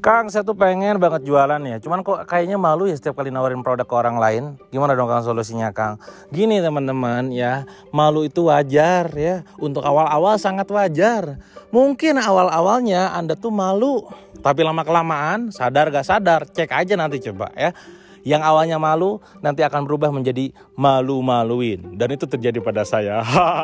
[0.00, 1.76] Kang, saya tuh pengen banget jualan ya.
[1.76, 4.42] Cuman kok kayaknya malu ya setiap kali nawarin produk ke orang lain.
[4.72, 6.00] Gimana dong Kang solusinya Kang?
[6.32, 9.44] Gini teman-teman ya, malu itu wajar ya.
[9.60, 11.36] Untuk awal-awal sangat wajar.
[11.68, 14.08] Mungkin awal-awalnya Anda tuh malu.
[14.40, 17.76] Tapi lama-kelamaan sadar gak sadar, cek aja nanti coba ya
[18.22, 21.98] yang awalnya malu nanti akan berubah menjadi malu-maluin.
[21.98, 23.20] Dan itu terjadi pada saya.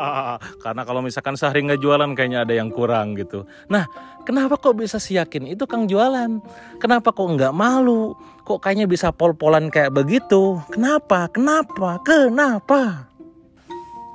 [0.63, 3.47] Karena kalau misalkan sehari nggak jualan kayaknya ada yang kurang gitu.
[3.71, 3.87] Nah
[4.27, 5.47] kenapa kok bisa si yakin?
[5.47, 6.41] Itu kang jualan.
[6.77, 8.13] Kenapa kok nggak malu?
[8.43, 10.59] Kok kayaknya bisa pol-polan kayak begitu?
[10.71, 11.27] Kenapa?
[11.31, 11.99] Kenapa?
[12.03, 13.06] Kenapa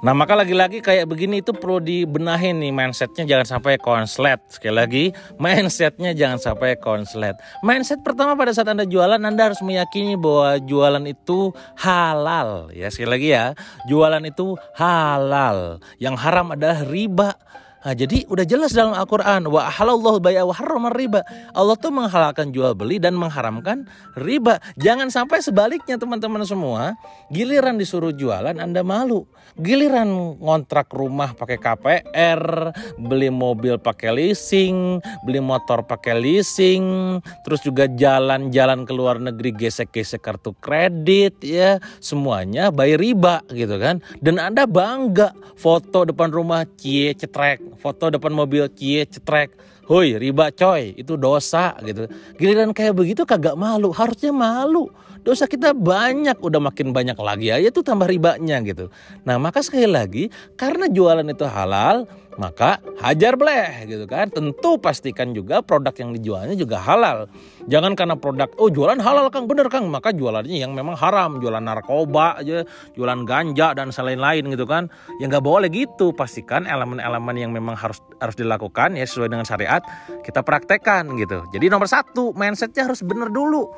[0.03, 4.43] Nah maka lagi-lagi kayak begini itu perlu dibenahin nih mindsetnya jangan sampai konslet.
[4.51, 5.05] Sekali lagi
[5.39, 7.39] mindsetnya jangan sampai konslet.
[7.63, 12.75] Mindset pertama pada saat anda jualan anda harus meyakini bahwa jualan itu halal.
[12.75, 13.45] Ya sekali lagi ya
[13.87, 15.79] jualan itu halal.
[16.03, 17.39] Yang haram adalah riba.
[17.83, 21.27] Nah, jadi udah jelas dalam Al-Quran wa halallahu bai'a wa harrama riba.
[21.51, 24.63] Allah tuh menghalalkan jual beli dan mengharamkan riba.
[24.79, 26.95] Jangan sampai sebaliknya teman-teman semua,
[27.35, 29.27] giliran disuruh jualan Anda malu.
[29.59, 37.91] Giliran ngontrak rumah pakai KPR, beli mobil pakai leasing, beli motor pakai leasing, terus juga
[37.91, 44.01] jalan-jalan ke luar negeri gesek-gesek kartu kredit ya, semuanya bayar riba gitu kan.
[44.23, 49.55] Dan Anda bangga foto depan rumah cie cetrek foto depan mobil cie cetrek.
[49.87, 50.95] Hoi riba coy.
[50.97, 52.07] Itu dosa gitu.
[52.39, 53.91] Giliran kayak begitu kagak malu.
[53.91, 54.89] Harusnya malu
[55.23, 58.91] dosa kita banyak udah makin banyak lagi ya itu tambah ribanya gitu.
[59.23, 62.07] Nah maka sekali lagi karena jualan itu halal
[62.41, 64.33] maka hajar bleh gitu kan.
[64.33, 67.29] Tentu pastikan juga produk yang dijualnya juga halal.
[67.69, 69.45] Jangan karena produk oh jualan halal kang.
[69.45, 69.85] Bener kang.
[69.93, 72.65] Maka jualannya yang memang haram jualan narkoba aja
[72.97, 74.89] jualan ganja dan selain-lain gitu kan.
[75.21, 76.17] Ya nggak boleh gitu.
[76.17, 79.85] Pastikan elemen-elemen yang memang harus harus dilakukan ya sesuai dengan syariat
[80.25, 81.45] kita praktekkan gitu.
[81.53, 83.69] Jadi nomor satu mindsetnya harus bener dulu.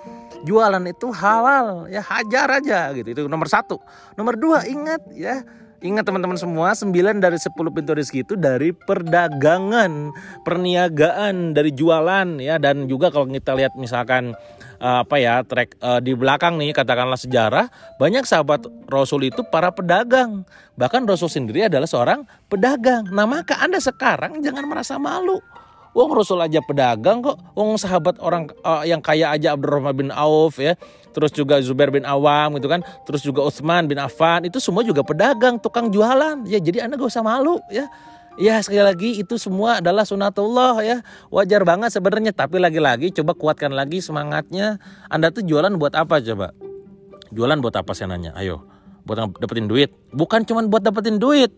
[0.44, 1.33] Jualan itu halal
[1.90, 3.08] ya hajar aja gitu.
[3.14, 3.80] Itu nomor satu.
[4.14, 5.42] Nomor dua ingat ya.
[5.84, 12.56] Ingat teman-teman semua, 9 dari 10 pintu rezeki itu dari perdagangan, perniagaan, dari jualan ya.
[12.56, 14.32] Dan juga kalau kita lihat misalkan
[14.80, 17.68] uh, apa ya track uh, di belakang nih katakanlah sejarah
[18.00, 20.48] banyak sahabat Rasul itu para pedagang.
[20.80, 23.04] Bahkan Rasul sendiri adalah seorang pedagang.
[23.12, 25.36] Nah maka anda sekarang jangan merasa malu
[25.94, 27.38] Wong Rasul aja pedagang kok.
[27.54, 30.74] Wong sahabat orang uh, yang kaya aja Abdurrahman bin Auf ya.
[31.14, 32.82] Terus juga Zubair bin Awam gitu kan.
[33.06, 36.42] Terus juga Utsman bin Affan itu semua juga pedagang, tukang jualan.
[36.50, 37.86] Ya jadi Anda gak usah malu ya.
[38.34, 41.06] Ya sekali lagi itu semua adalah sunatullah ya.
[41.30, 44.82] Wajar banget sebenarnya tapi lagi-lagi coba kuatkan lagi semangatnya.
[45.06, 46.50] Anda tuh jualan buat apa coba?
[47.30, 48.34] Jualan buat apa saya nanya?
[48.34, 48.73] Ayo
[49.04, 49.92] buat dapetin duit.
[50.10, 51.52] Bukan cuma buat dapetin duit.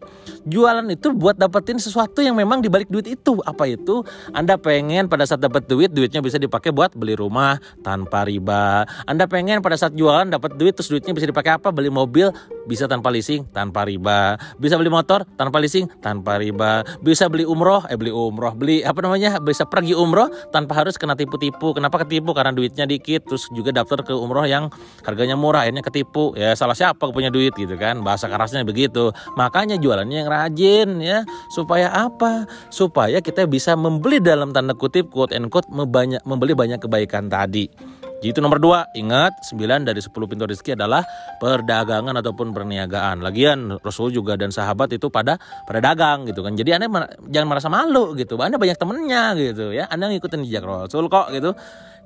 [0.46, 3.38] Jualan itu buat dapetin sesuatu yang memang dibalik duit itu.
[3.46, 4.02] Apa itu?
[4.34, 8.84] Anda pengen pada saat dapat duit, duitnya bisa dipakai buat beli rumah tanpa riba.
[9.06, 11.70] Anda pengen pada saat jualan dapat duit, terus duitnya bisa dipakai apa?
[11.70, 12.34] Beli mobil
[12.66, 14.38] bisa tanpa leasing, tanpa riba.
[14.58, 16.82] Bisa beli motor tanpa leasing, tanpa riba.
[17.00, 19.38] Bisa beli umroh, eh beli umroh, beli apa namanya?
[19.40, 21.72] Bisa pergi umroh tanpa harus kena tipu-tipu.
[21.72, 22.36] Kenapa ketipu?
[22.36, 24.68] Karena duitnya dikit, terus juga daftar ke umroh yang
[25.06, 26.36] harganya murah, akhirnya ketipu.
[26.36, 31.24] Ya salah siapa punya duit gitu kan bahasa kerasnya begitu makanya jualannya yang rajin ya
[31.48, 37.32] supaya apa supaya kita bisa membeli dalam tanda kutip quote and quote membeli banyak kebaikan
[37.32, 37.70] tadi
[38.16, 41.04] jadi itu nomor dua, ingat 9 dari 10 pintu rezeki adalah
[41.36, 43.20] perdagangan ataupun perniagaan.
[43.20, 45.36] Lagian Rasul juga dan sahabat itu pada
[45.68, 46.56] pada dagang gitu kan.
[46.56, 46.88] Jadi Anda
[47.28, 48.40] jangan merasa malu gitu.
[48.40, 49.84] Anda banyak temennya gitu ya.
[49.92, 51.52] Anda ngikutin jejak Rasul kok gitu.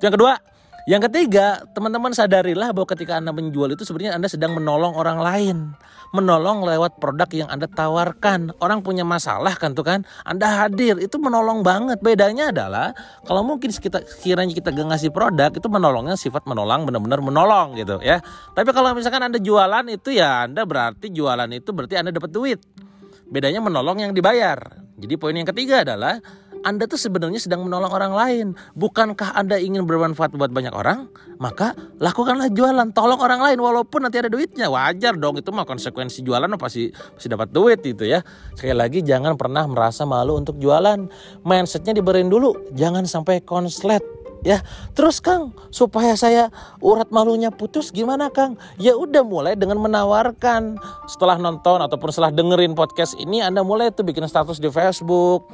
[0.03, 0.33] Yang kedua,
[0.89, 5.57] yang ketiga, teman-teman sadarilah bahwa ketika Anda menjual itu sebenarnya Anda sedang menolong orang lain.
[6.11, 8.57] Menolong lewat produk yang Anda tawarkan.
[8.59, 12.01] Orang punya masalah kan tuh kan, Anda hadir, itu menolong banget.
[12.03, 12.91] Bedanya adalah
[13.23, 18.19] kalau mungkin kita kiranya kita ngasih produk, itu menolongnya sifat menolong benar-benar menolong gitu ya.
[18.57, 22.59] Tapi kalau misalkan Anda jualan itu ya Anda berarti jualan itu berarti Anda dapat duit.
[23.31, 24.59] Bedanya menolong yang dibayar.
[24.99, 26.19] Jadi poin yang ketiga adalah
[26.61, 28.47] anda tuh sebenarnya sedang menolong orang lain.
[28.77, 31.09] Bukankah Anda ingin bermanfaat buat banyak orang?
[31.41, 34.69] Maka lakukanlah jualan, tolong orang lain walaupun nanti ada duitnya.
[34.69, 38.21] Wajar dong itu mah konsekuensi jualan pasti pasti dapat duit itu ya.
[38.53, 41.09] Sekali lagi jangan pernah merasa malu untuk jualan.
[41.41, 44.05] Mindsetnya diberin dulu, jangan sampai konslet
[44.41, 44.57] ya
[44.97, 46.49] terus Kang supaya saya
[46.81, 52.73] urat malunya putus gimana Kang ya udah mulai dengan menawarkan setelah nonton ataupun setelah dengerin
[52.73, 55.45] podcast ini Anda mulai tuh bikin status di Facebook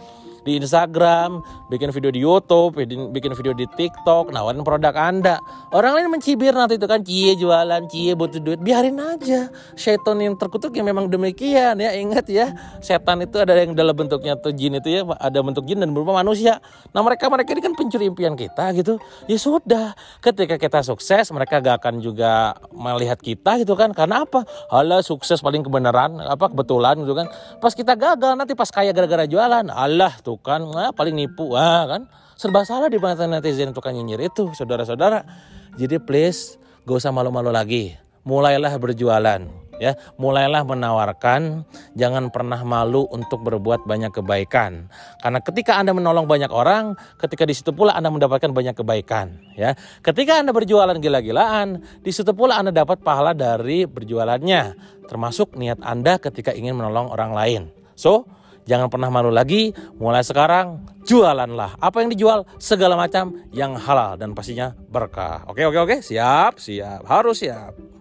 [0.47, 2.79] di Instagram, bikin video di YouTube,
[3.11, 5.43] bikin video di TikTok, nawarin produk Anda.
[5.75, 9.51] Orang lain mencibir nanti itu kan cie jualan, cie butuh duit, biarin aja.
[9.75, 11.91] Setan yang terkutuk yang memang demikian ya.
[11.91, 15.83] Ingat ya, setan itu ada yang dalam bentuknya tuh jin itu ya, ada bentuk jin
[15.83, 16.63] dan berupa manusia.
[16.95, 18.95] Nah, mereka mereka ini kan pencuri impian kita gitu.
[19.27, 19.91] Ya sudah,
[20.23, 23.91] ketika kita sukses, mereka gak akan juga melihat kita gitu kan.
[23.91, 24.47] Karena apa?
[24.71, 27.27] Halah sukses paling kebenaran, apa kebetulan gitu kan.
[27.59, 31.85] Pas kita gagal nanti pas kaya gara-gara jualan, Allah tuh kan, nah, paling nipu, ah
[31.85, 32.01] kan
[32.37, 35.25] serba salah di mata netizen tukang nyinyir itu, saudara-saudara.
[35.73, 37.97] Jadi please, gak usah malu-malu lagi.
[38.27, 39.41] Mulailah berjualan,
[39.79, 39.95] ya.
[40.19, 41.63] Mulailah menawarkan,
[41.95, 44.91] jangan pernah malu untuk berbuat banyak kebaikan.
[45.23, 49.73] Karena ketika Anda menolong banyak orang, ketika di situ pula Anda mendapatkan banyak kebaikan, ya.
[50.03, 54.75] Ketika Anda berjualan gila-gilaan, di situ pula Anda dapat pahala dari berjualannya,
[55.07, 57.61] termasuk niat Anda ketika ingin menolong orang lain.
[57.95, 58.27] So,
[58.67, 61.79] Jangan pernah malu lagi, mulai sekarang jualanlah.
[61.79, 62.43] Apa yang dijual?
[62.59, 65.47] Segala macam yang halal dan pastinya berkah.
[65.47, 67.96] Oke, oke, oke, siap, siap, harus siap.